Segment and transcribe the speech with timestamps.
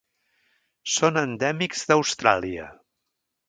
[0.93, 2.69] Són endèmics d'Austràlia.